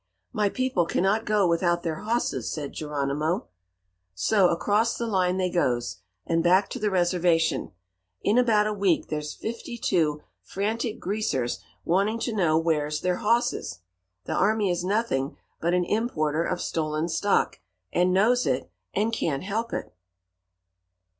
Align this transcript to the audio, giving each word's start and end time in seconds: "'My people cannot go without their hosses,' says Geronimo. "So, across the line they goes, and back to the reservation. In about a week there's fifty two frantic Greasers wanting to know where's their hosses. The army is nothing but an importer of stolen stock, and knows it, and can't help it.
"'My 0.33 0.49
people 0.49 0.87
cannot 0.87 1.25
go 1.25 1.47
without 1.47 1.83
their 1.83 1.97
hosses,' 1.99 2.51
says 2.51 2.71
Geronimo. 2.71 3.49
"So, 4.15 4.49
across 4.49 4.97
the 4.97 5.05
line 5.05 5.37
they 5.37 5.51
goes, 5.51 5.97
and 6.25 6.41
back 6.43 6.69
to 6.71 6.79
the 6.79 6.89
reservation. 6.89 7.71
In 8.23 8.39
about 8.39 8.65
a 8.65 8.73
week 8.73 9.09
there's 9.09 9.35
fifty 9.35 9.77
two 9.77 10.23
frantic 10.41 10.99
Greasers 10.99 11.59
wanting 11.85 12.17
to 12.21 12.35
know 12.35 12.57
where's 12.57 13.01
their 13.01 13.17
hosses. 13.17 13.81
The 14.25 14.33
army 14.33 14.71
is 14.71 14.83
nothing 14.83 15.37
but 15.59 15.75
an 15.75 15.85
importer 15.85 16.43
of 16.45 16.61
stolen 16.61 17.07
stock, 17.07 17.59
and 17.93 18.11
knows 18.11 18.47
it, 18.47 18.71
and 18.95 19.13
can't 19.13 19.43
help 19.43 19.71
it. 19.71 19.93